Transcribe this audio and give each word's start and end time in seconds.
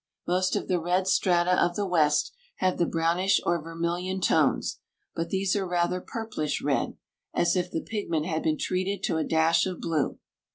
Most 0.25 0.55
of 0.55 0.67
the 0.67 0.79
red 0.79 1.05
strata 1.07 1.63
of 1.63 1.75
the 1.75 1.85
west 1.85 2.33
have 2.55 2.79
the 2.79 2.87
brownish 2.87 3.39
or 3.45 3.61
vermilion 3.61 4.19
tones, 4.19 4.79
but 5.13 5.29
these 5.29 5.55
are 5.55 5.67
rather 5.67 6.01
purplish 6.01 6.59
red, 6.59 6.97
as 7.35 7.55
if 7.55 7.69
the 7.69 7.81
pigment 7.81 8.25
had 8.25 8.41
been 8.41 8.57
treated 8.57 9.03
to 9.03 9.17
a 9.17 9.23
dash 9.23 9.67
of 9.67 9.79
blue. 9.79 10.17